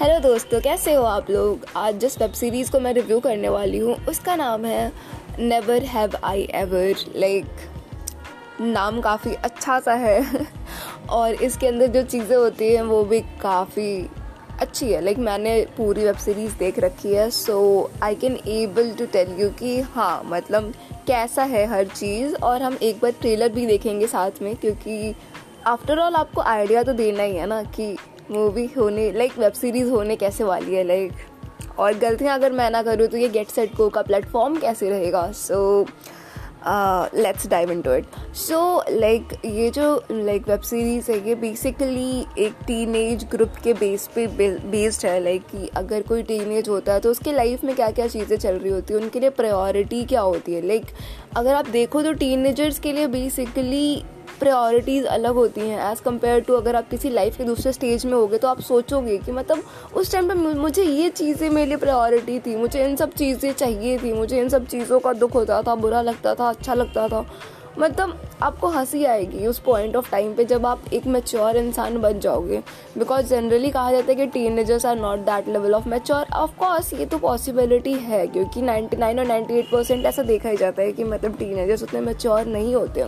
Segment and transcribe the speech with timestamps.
[0.00, 1.64] Hello दोस्तों कैसे हो आप लोग?
[1.76, 4.92] आज जिस वेब सीरीज़ को मैं रिव्यू करने वाली हूँ। उसका नाम है
[5.38, 7.46] never have I ever like
[8.60, 10.46] नाम काफ़ी अच्छा सा है।
[11.10, 14.08] और इसके अंदर जो चीज़ें होती हैं वो भी काफ़ी
[14.60, 18.90] अच्छी है। लाइक like, मैंने पूरी वेब सीरीज़ देख रखी है so I can able
[18.90, 20.72] to tell you कि हाँ मतलब
[21.06, 25.14] कैसा है हर चीज़। और हम एक बार ट्रेलर भी देखेंगे साथ में क्योंकि
[25.66, 27.96] आफ्टर ऑल आपको आइडिया तो देना ही है ना कि
[28.30, 32.82] मूवी होने लाइक वेब सीरीज़ होने कैसे वाली है लाइक और गलतियाँ अगर मैं ना
[32.82, 35.30] करूँ तो ये गेट सेट को का प्लेटफॉर्म कैसे रहेगा?
[35.32, 35.86] So
[37.14, 42.54] let's dive into it so like ये जो लाइक वेब सीरीज़ है ये बेसिकली एक
[42.66, 46.68] टीन एज ग्रुप के बेस पे बेस्ड है लाइक like, कि अगर कोई टीन एज
[46.68, 49.30] होता है तो उसके लाइफ में क्या क्या चीज़ें चल रही होती है उनके लिए
[49.30, 50.66] प्रायोरिटी क्या होती है?
[50.66, 50.96] लाइक like,
[51.36, 54.02] अगर आप देखो तो टीन एजर्स के लिए बेसिकली
[54.38, 58.12] प्रायोरिटीज़ अलग होती हैं एज़ कंपेयर टू अगर आप किसी लाइफ के दूसरे स्टेज में
[58.12, 59.62] होगे तो आप सोचोगे कि मतलब
[59.94, 63.98] उस टाइम पे मुझे ये चीज़ें मेरे लिए प्रायोरिटी थी, मुझे इन सब चीज़ें चाहिए
[63.98, 67.24] थी, मुझे इन सब चीज़ों का दुख होता था, बुरा लगता था अच्छा लगता था।
[67.78, 72.18] मतलब आपको हँसी आएगी उस पॉइंट ऑफ़ टाइम पे जब आप एक मेच्योर इंसान बन
[72.20, 72.58] जाओगे।
[72.98, 77.06] बिकॉज़ जनरली कहा जाता है कि teenagers are not that level of mature of course ये
[77.06, 81.36] तो पॉसिबिलिटी है, क्योंकि 99 और 98 परसेंट ऐसा देखा ही जाता है कि मतलब
[81.38, 83.06] टीनेजर्स उतने मेच्योर नहीं होते।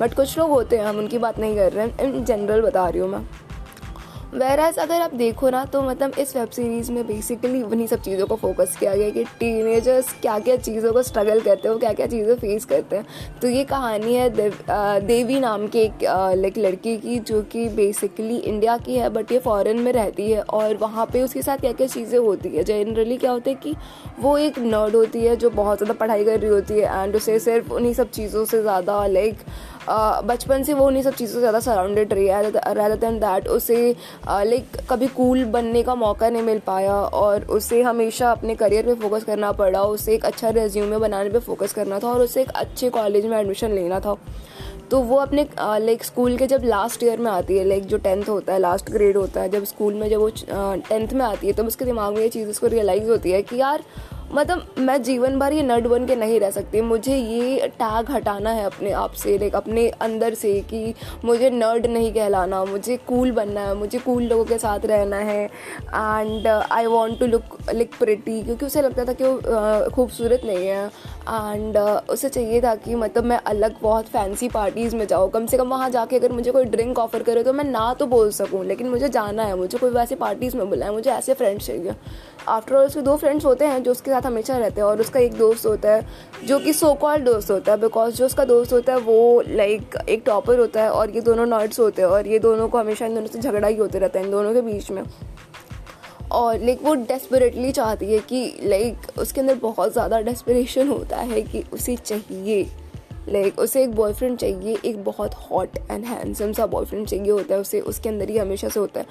[0.00, 2.88] बट कुछ लोग होते हैं हम उनकी बात नहीं कर रहे हैं। इन जनरल बता
[2.88, 3.26] रही हूँ मैं।
[4.34, 8.26] वेराज अगर आप देखो ना तो मतलब इस वेब सीरीज़ में बेसिकली उन्हीं सब चीज़ों
[8.26, 11.92] को फोकस किया गया कि टीनेजर्स क्या क्या चीज़ों को स्ट्रगल करते हैं वो क्या
[11.92, 13.06] क्या चीज़ें फेस करते हैं।
[13.42, 16.02] तो ये कहानी है देव, आ, देवी नाम की एक
[16.36, 20.42] लाइक लड़की की जो कि बेसिकली इंडिया की है बट ये फॉरेन में रहती है
[20.42, 23.74] और वहाँ पे उसके साथ क्या क्या चीज़ें होती है। जनरली क्या होता है कि
[24.20, 27.38] वो एक नर्ड होती है जो बहुत ज़्यादा पढ़ाई कर रही होती है एंड उसे
[27.38, 29.38] सिर्फ़ उन्हीं सब चीज़ों से ज़्यादा लाइक
[29.88, 33.78] बचपन से वो उन्हीं सब चीज़ों से ज़्यादा सराउंडेड रही है रैदर दैन दैट उसे
[34.26, 38.94] लाइक कभी कूल बनने का मौका नहीं मिल पाया और उसे हमेशा अपने करियर पे
[38.96, 42.50] फोकस करना पड़ा, उसे एक अच्छा रेज्यूमे बनाने पे फोकस करना था और उसे एक
[42.56, 44.16] अच्छे कॉलेज में एडमिशन लेना था।
[44.90, 48.28] तो वो अपने लाइक स्कूल के जब लास्ट ईयर में आती है लाइक जो टेंथ
[48.28, 50.28] होता है लास्ट ग्रेड होता है, जब स्कूल में जब वो
[50.88, 53.42] टेंथ में आती है, तब तो उसके दिमाग में ये चीज़ उसको रियलाइज़ होती है
[53.42, 53.82] कि यार
[54.32, 58.50] मतलब मैं जीवन भर ये नट बन के नहीं रह सकती। मुझे ये टैग हटाना
[58.50, 60.94] है अपने आप से लाइक अपने अंदर से कि
[61.24, 64.86] मुझे नर्ड नहीं कहलाना मुझे कूल cool बनना है मुझे कूल cool लोगों के साथ
[64.86, 65.44] रहना है।
[65.94, 67.42] And I want to look
[67.74, 70.86] like pretty क्योंकि उसे लगता था कि वो uh, खूबसूरत नहीं है।
[71.28, 75.46] एंड uh, उसे चाहिए था कि मतलब मैं अलग बहुत फैंसी पार्टीज़ में जाऊँ। कम
[75.46, 78.30] से कम वहाँ जाके अगर मुझे कोई ड्रिंक ऑफ़र करे तो मैं ना तो बोल
[78.30, 81.94] सकूँ लेकिन मुझे जाना है मुझे कोई वैसे पार्टीज़ में बुलाए मुझे ऐसे फ्रेंड्स चाहिए।
[82.48, 85.20] आफ्टर ऑल उसके दो फ्रेंड्स होते हैं जो उसके साथ हमेशा रहते हैं और उसका
[85.20, 86.06] एक दोस्त होता है,
[86.44, 89.96] जो कि सो कॉल दोस्त होता है बिकॉज़ जो उसका दोस्त होता है, वो लाइक
[90.08, 93.06] एक टॉपर होता है और ये दोनों नर्ड्स होते हैं और ये दोनों को हमेशा
[93.06, 95.02] इन दोनों से झगड़ा ही होते रहता है, इन दोनों के बीच में।
[96.32, 101.42] और लाइक वो डेस्परेटली चाहती है कि लाइक उसके अंदर बहुत ज़्यादा डेस्परेशन होता है
[101.42, 102.66] कि उसे चाहिए।
[103.28, 107.60] लाइक उसे एक बॉयफ्रेंड चाहिए एक बहुत हॉट एंड हैंडसम सा बॉयफ्रेंड चाहिए होता है
[107.60, 109.06] उसे उसके अंदर ही हमेशा से होता है।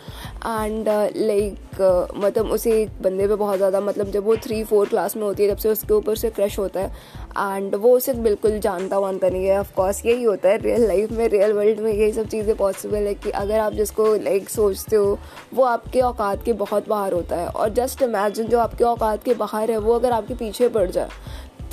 [0.66, 4.36] And like uh, like, uh, मतलब उसे एक बंदे पे बहुत ज़्यादा मतलब जब वो
[4.38, 7.76] थ्री फोर क्लास में होती है जब से उसके ऊपर से क्रश होता है। एंड
[7.76, 11.54] वो उसे बिल्कुल जानता वानता नहीं है ऑफकोर्स यही होता है रियल लाइफ में रियल
[11.54, 15.18] वर्ल्ड में यही सब चीज़ें पॉसिबल है कि अगर आप जिसको लाइक like, सोचते हो
[15.54, 19.34] वो आपके औकात के बहुत बाहर होता है। और जस्ट इमेजिन जो आपके औकात के
[19.36, 21.10] बाहर है वो अगर आपके पीछे पड़ जाए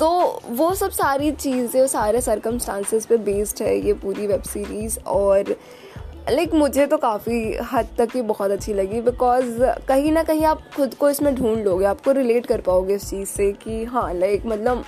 [0.03, 5.49] तो वो सब सारी चीज़ें, सारे सरकमस्टांसिस पे बेस्ड है ये पूरी वेब सीरीज़ और
[6.29, 7.37] लाइक मुझे तो काफ़ी
[7.71, 11.63] हद तक ही बहुत अच्छी लगी बिकॉज़ कहीं ना कहीं आप खुद को इसमें ढूंढ
[11.65, 14.83] लोगे, आपको रिलेट कर पाओगे इस चीज़ से कि हाँ लाइक मतलब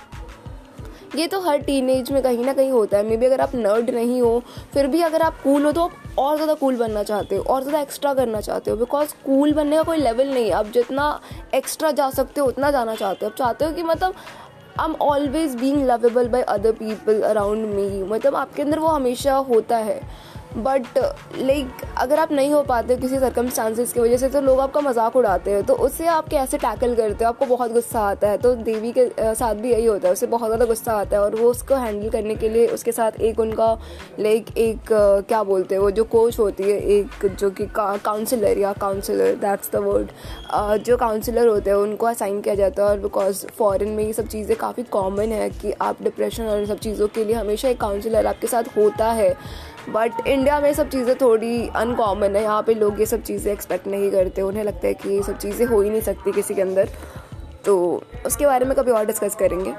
[1.16, 3.90] ये तो हर टीन में कहीं ना कहीं होता है। मे बी अगर आप नर्ड
[3.90, 4.38] नहीं हो,
[4.72, 7.62] फिर भी अगर आप कूल हो तो आप और ज़्यादा कूल बनना चाहते हो, और
[7.62, 11.20] ज़्यादा एक्स्ट्रा करना चाहते हो। बिकॉज़ कूल बनने का कोई लेवल नहीं है। आप जितना
[11.54, 14.14] एक्स्ट्रा जा सकते हो, उतना जाना चाहते हो। आप चाहते हो कि मतलब
[14.80, 19.34] I am always being lovable by other people around me मतलब आपके अंदर वो हमेशा
[19.50, 20.00] होता है।
[20.56, 20.98] बट
[21.36, 25.16] लाइक अगर आप नहीं हो पाते किसी सर्कमस्टांसिस की वजह से तो लोग आपका मज़ाक
[25.16, 27.28] उड़ाते हैं। तो उससे आप कैसे टैकल करते हो?
[27.28, 30.48] आपको बहुत गुस्सा आता है। तो देवी के साथ भी यही होता है। उसे बहुत
[30.48, 33.72] ज़्यादा गुस्सा आता है और वो उसको हैंडल करने के लिए उसके साथ एक उनका
[34.20, 34.92] लाइक एक
[35.28, 39.70] क्या बोलते हैं, वो जो कोच होती है, एक जो कि काउंसलर या काउंसलर दैट्स
[39.72, 44.04] द वर्ड जो काउंसलर होते हैं, उनको असाइन किया जाता है। और बिकॉज़ फॉरन में
[44.04, 47.68] ये सब चीज़ें काफ़ी कॉमन है कि आप डिप्रेशन और सब चीज़ों के लिए हमेशा
[47.68, 49.34] एक काउंसलर आपके साथ होता है।
[49.88, 53.86] बट इंडिया में सब चीज़ें थोड़ी अनकॉमन है। यहाँ पे लोग ये सब चीज़ें एक्सपेक्ट
[53.86, 56.62] नहीं करते। उन्हें लगता है कि ये सब चीज़ें हो ही नहीं सकती किसी के
[56.62, 56.88] अंदर।
[57.64, 57.76] तो
[58.26, 59.74] उसके बारे में कभी और डिस्कस करेंगे।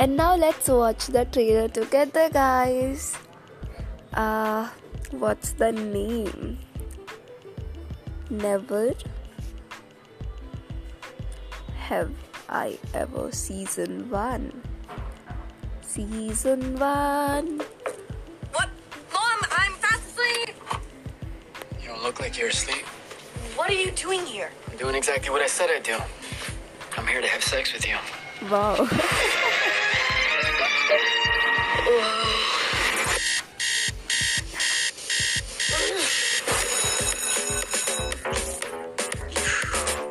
[0.00, 3.12] And now let's watch the trailer together guys
[5.14, 6.56] what's the name
[8.42, 9.06] never
[11.88, 12.10] Have
[12.54, 14.42] I Ever Season 1.
[15.92, 17.62] Season 1.
[22.18, 22.84] Look like you're asleep.
[23.54, 24.50] What are you doing here?
[24.70, 25.96] I'm doing exactly what I said I'd do.
[26.96, 27.94] I'm here to have sex with you.
[28.50, 28.74] Wow.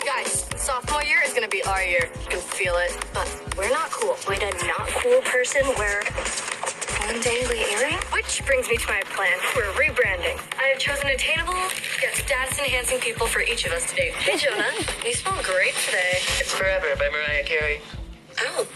[0.06, 2.10] Guys, sophomore year is gonna be our year.
[2.24, 2.98] You can feel it.
[3.14, 3.28] But
[3.58, 4.16] we're not cool.
[4.28, 6.04] Would a not cool person wear
[7.08, 7.98] one daily earring?
[8.12, 9.38] Which brings me to my plan.
[9.56, 10.38] We're rebranding.
[10.60, 11.56] I have chosen attainable
[12.04, 14.12] yet status enhancing people for each of us today.
[14.12, 14.76] Hey Jonah,
[15.06, 16.20] you smell great today.
[16.40, 17.80] It's Forever by Mariah Carey.
[18.40, 18.68] Oh.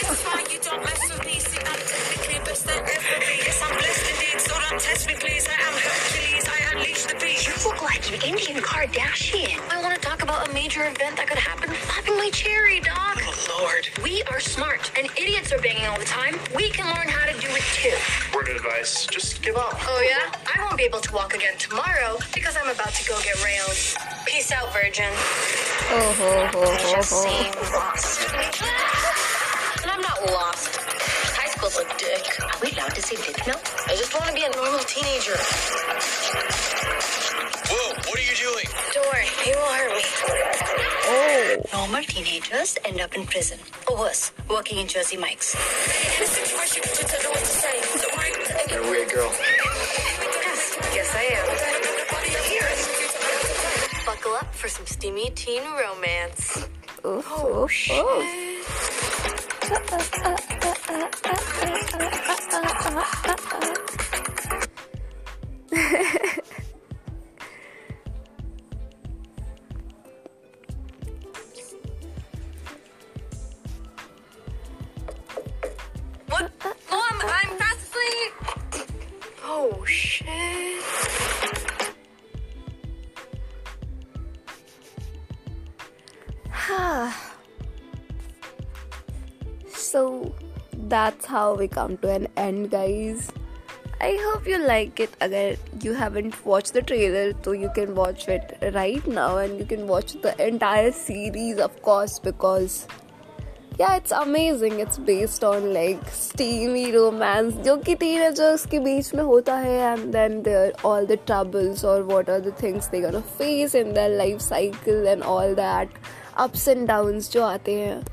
[0.00, 1.38] This is why you don't mess with me.
[1.38, 3.36] See, I'm technically best at ever be.
[3.44, 4.40] Yes, I'm blessed indeed.
[4.40, 5.46] So don't test me, please.
[5.46, 6.48] I am Hercules.
[6.48, 7.46] I unleash the beast.
[7.46, 9.60] You look like an Indian Kardashian.
[9.70, 11.70] I want to talk about a major event that could happen.
[11.86, 13.20] Popping my cherry, Doc.
[13.22, 13.88] Oh, Lord.
[14.02, 16.34] We are smart, and idiots are banging all the time.
[16.56, 18.36] We can learn how to do it too.
[18.36, 19.74] Word of advice, just give up.
[19.86, 20.32] Oh yeah?
[20.46, 23.76] I won't be able to walk again tomorrow because I'm about to go get railed.
[24.26, 25.10] Peace out, Virgin.
[25.90, 27.22] Oh, ho, ho, ho, Just ho.
[27.22, 28.20] seem lost.
[29.82, 30.76] And I'm not lost.
[31.36, 32.26] High school's a dick.
[32.42, 33.60] Are we allowed to say dick now?
[33.86, 35.36] I just want to be a normal teenager.
[37.70, 38.66] Whoa, what are you doing?
[38.94, 40.02] Don't worry, he won't hurt me.
[41.06, 41.56] Oh.
[41.72, 43.58] Normal teenagers end up in prison.
[43.94, 45.54] Or worse, working in Jersey Mike's.
[45.54, 45.60] In
[46.24, 47.80] a situation, you just don't know what to say.
[48.70, 49.30] You're a weird girl.
[49.30, 51.46] Yes, yes I am.
[51.92, 52.68] everybody up here.
[54.04, 56.66] Buckle up for some steamy teen romance.
[57.04, 57.68] Oh, oh,
[65.70, 66.20] oh.
[89.93, 90.33] So
[90.73, 93.31] that's how we come to an end, guys.
[94.01, 95.09] I hope you like it.
[95.21, 99.65] Agar you haven't watched the trailer, so you can watch it right now and you
[99.65, 102.87] can watch the entire series, of course, because
[103.77, 104.79] yeah, it's amazing.
[104.79, 110.13] It's based on like steamy romance, जो कि teenagers के बीच में होता है, and
[110.13, 113.93] then there are all the troubles or what are the things they gonna face in
[113.93, 115.89] their life cycle and all that
[116.37, 118.03] ups and downs जो आते हैं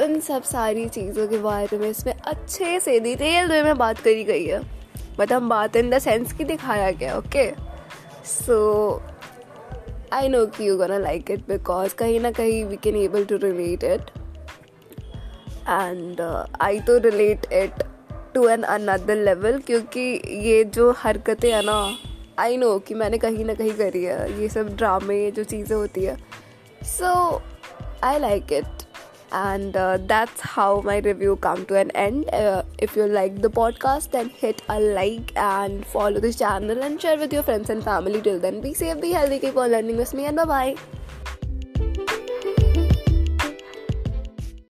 [0.00, 4.24] उन सब सारी चीज़ों के बारे में, इसमें अच्छे से डिटेल वे में बात करी
[4.24, 4.60] गई है।
[5.20, 7.50] मतलब बात इन द सेंस की दिखाया गया ओके
[8.26, 8.58] सो
[10.12, 13.36] आई नो कि you gonna like it because कहीं ना कहीं we can able to
[13.36, 14.10] relate it
[15.68, 16.20] and
[16.60, 17.82] I तो relate it
[18.34, 20.00] to an another level क्योंकि
[20.46, 21.78] ये जो हरकतें हैं ना
[22.38, 26.04] आई नो कि मैंने कहीं ना कहीं करी है। ये सब ड्रामे जो चीज़ें होती
[26.04, 26.16] है।
[26.86, 27.40] So
[28.04, 28.84] I like it
[29.32, 32.28] and uh, that's how my review come to an end.
[32.32, 37.00] Uh, if you like the podcast then hit a like and follow the channel and
[37.00, 38.20] share with your friends and family.
[38.20, 40.97] Till then be safe be healthy keep on learning with me and bye bye